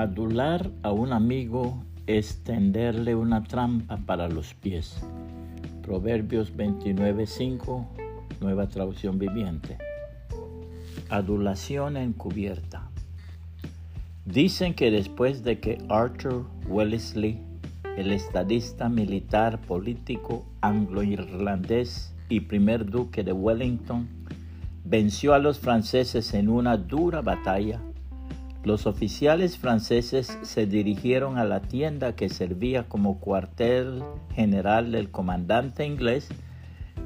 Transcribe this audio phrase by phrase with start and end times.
[0.00, 4.98] Adular a un amigo es tenderle una trampa para los pies.
[5.82, 7.86] Proverbios 29:5,
[8.40, 9.76] nueva traducción viviente.
[11.10, 12.88] Adulación encubierta.
[14.24, 17.38] Dicen que después de que Arthur Wellesley,
[17.98, 24.08] el estadista militar político anglo-irlandés y primer duque de Wellington,
[24.82, 27.82] venció a los franceses en una dura batalla,
[28.62, 34.02] los oficiales franceses se dirigieron a la tienda que servía como cuartel
[34.34, 36.28] general del comandante inglés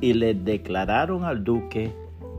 [0.00, 1.94] y le declararon al duque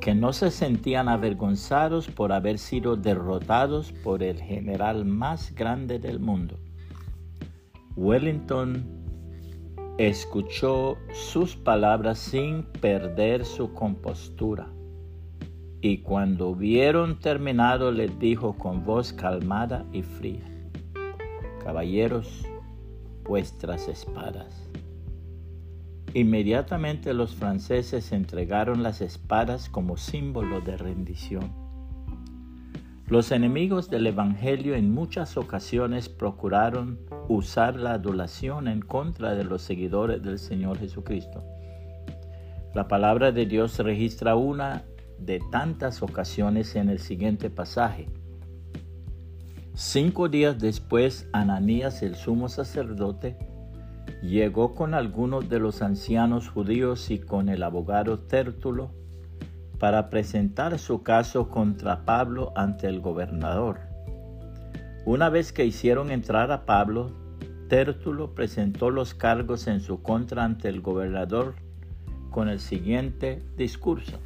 [0.00, 6.18] que no se sentían avergonzados por haber sido derrotados por el general más grande del
[6.18, 6.58] mundo.
[7.96, 8.84] Wellington
[9.98, 14.68] escuchó sus palabras sin perder su compostura
[15.84, 20.40] y cuando hubieron terminado les dijo con voz calmada y fría,
[21.62, 22.46] Caballeros,
[23.22, 24.66] vuestras espadas.
[26.14, 31.52] Inmediatamente los franceses entregaron las espadas como símbolo de rendición.
[33.06, 39.60] Los enemigos del Evangelio en muchas ocasiones procuraron usar la adulación en contra de los
[39.60, 41.44] seguidores del Señor Jesucristo.
[42.72, 44.84] La palabra de Dios registra una
[45.18, 48.08] de tantas ocasiones en el siguiente pasaje.
[49.74, 53.36] Cinco días después, Ananías, el sumo sacerdote,
[54.22, 58.90] llegó con algunos de los ancianos judíos y con el abogado Tértulo
[59.78, 63.80] para presentar su caso contra Pablo ante el gobernador.
[65.04, 67.10] Una vez que hicieron entrar a Pablo,
[67.68, 71.56] Tértulo presentó los cargos en su contra ante el gobernador
[72.30, 74.18] con el siguiente discurso.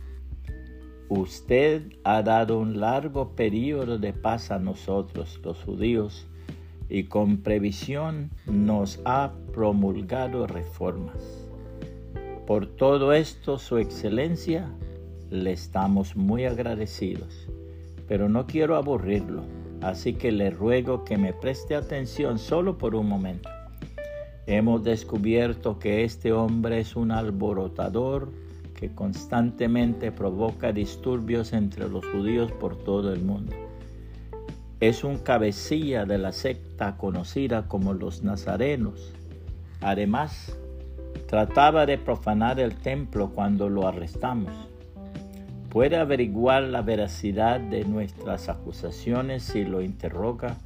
[1.11, 6.27] Usted ha dado un largo periodo de paz a nosotros, los judíos,
[6.91, 11.47] y con previsión nos ha promulgado reformas.
[12.47, 14.71] Por todo esto, Su Excelencia,
[15.31, 17.49] le estamos muy agradecidos,
[18.07, 19.45] pero no quiero aburrirlo,
[19.81, 23.49] así que le ruego que me preste atención solo por un momento.
[24.47, 28.31] Hemos descubierto que este hombre es un alborotador,
[28.79, 33.53] que constantemente provoca disturbios entre los judíos por todo el mundo.
[34.79, 39.13] Es un cabecilla de la secta conocida como los nazarenos.
[39.81, 40.57] Además,
[41.27, 44.53] trataba de profanar el templo cuando lo arrestamos.
[45.71, 50.57] Puede averiguar la veracidad de nuestras acusaciones si lo interroga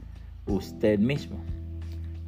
[0.46, 1.38] usted mismo.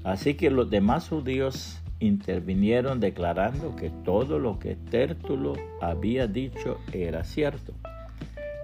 [0.03, 7.25] Así que los demás judíos intervinieron declarando que todo lo que Tértulo había dicho era
[7.25, 7.73] cierto.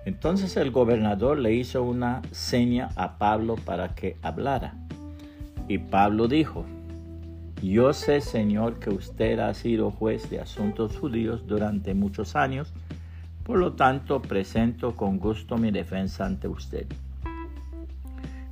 [0.05, 4.75] Entonces el gobernador le hizo una seña a Pablo para que hablara.
[5.69, 6.65] Y Pablo dijo,
[7.63, 12.73] yo sé, Señor, que usted ha sido juez de asuntos judíos durante muchos años,
[13.45, 16.87] por lo tanto presento con gusto mi defensa ante usted.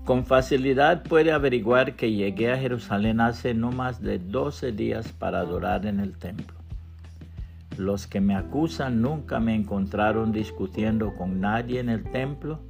[0.08, 5.40] Con facilidad puede averiguar que llegué a Jerusalén hace no más de 12 días para
[5.40, 6.56] adorar en el templo.
[7.76, 12.60] Los que me acusan nunca me encontraron discutiendo con nadie en el templo,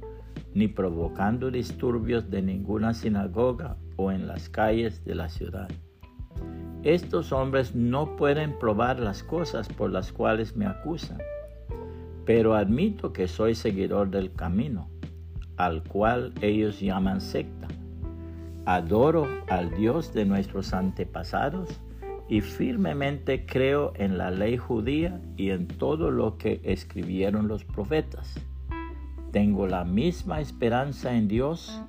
[0.53, 5.69] ni provocando disturbios de ninguna sinagoga o en las calles de la ciudad.
[6.83, 11.19] Estos hombres no pueden probar las cosas por las cuales me acusan,
[12.25, 14.89] pero admito que soy seguidor del camino
[15.59, 17.67] al cual ellos llaman secta.
[18.65, 21.81] Adoro al Dios de nuestros antepasados
[22.29, 28.39] y firmemente creo en la ley judía y en todo lo que escribieron los profetas.
[29.33, 31.81] Tengo la misma esperanza en Dios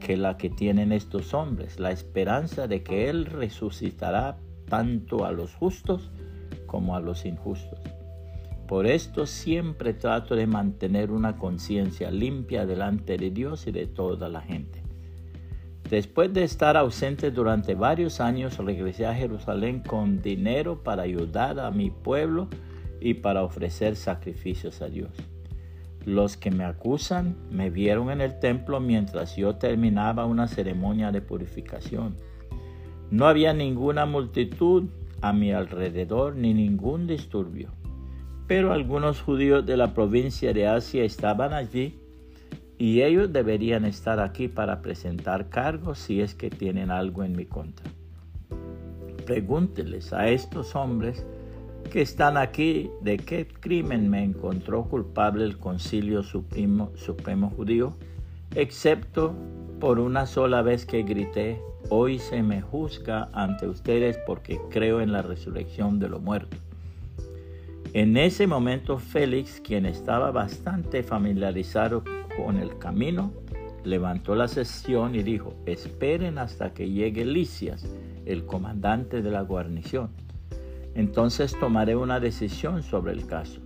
[0.00, 4.36] que la que tienen estos hombres, la esperanza de que Él resucitará
[4.68, 6.10] tanto a los justos
[6.66, 7.97] como a los injustos.
[8.68, 14.28] Por esto siempre trato de mantener una conciencia limpia delante de Dios y de toda
[14.28, 14.82] la gente.
[15.88, 21.70] Después de estar ausente durante varios años, regresé a Jerusalén con dinero para ayudar a
[21.70, 22.48] mi pueblo
[23.00, 25.12] y para ofrecer sacrificios a Dios.
[26.04, 31.22] Los que me acusan me vieron en el templo mientras yo terminaba una ceremonia de
[31.22, 32.16] purificación.
[33.10, 34.90] No había ninguna multitud
[35.22, 37.70] a mi alrededor ni ningún disturbio
[38.48, 41.98] pero algunos judíos de la provincia de Asia estaban allí
[42.78, 47.44] y ellos deberían estar aquí para presentar cargos si es que tienen algo en mi
[47.44, 47.86] contra.
[49.26, 51.26] Pregúnteles a estos hombres
[51.92, 57.94] que están aquí de qué crimen me encontró culpable el concilio supremo, supremo judío
[58.54, 59.34] excepto
[59.78, 61.60] por una sola vez que grité,
[61.90, 66.67] hoy se me juzga ante ustedes porque creo en la resurrección de los muertos.
[67.92, 72.04] En ese momento Félix, quien estaba bastante familiarizado
[72.36, 73.32] con el camino,
[73.84, 77.86] levantó la sesión y dijo, esperen hasta que llegue Licias,
[78.26, 80.10] el comandante de la guarnición.
[80.94, 83.60] Entonces tomaré una decisión sobre el caso.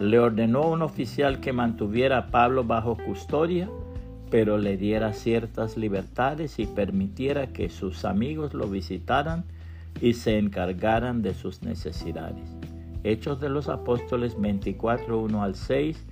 [0.00, 3.68] Le ordenó a un oficial que mantuviera a Pablo bajo custodia
[4.32, 9.44] pero le diera ciertas libertades y permitiera que sus amigos lo visitaran
[10.00, 12.48] y se encargaran de sus necesidades.
[13.04, 16.06] Hechos de los Apóstoles 24, 1 al 6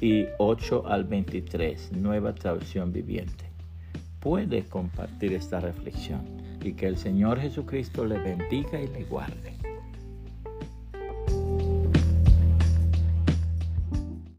[0.00, 3.44] y 8 al 23, nueva traducción viviente.
[4.18, 6.22] Puede compartir esta reflexión
[6.62, 9.54] y que el Señor Jesucristo le bendiga y le guarde.